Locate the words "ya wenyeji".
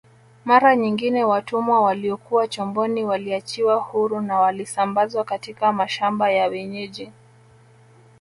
6.31-7.11